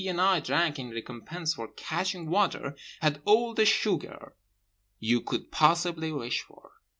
and 0.07 0.19
I 0.19 0.39
drank 0.39 0.79
in 0.79 0.89
recompense 0.89 1.53
for 1.53 1.67
"catching 1.67 2.27
water"—had 2.27 3.21
all 3.23 3.53
the 3.53 3.67
sugar 3.67 4.33
you 4.97 5.21
could 5.21 5.51
possibly 5.51 6.11
wish 6.11 6.41
for. 6.41 6.71